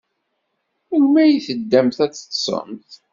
[0.89, 2.91] Melmi ay teddamt ad teḍḍsemt?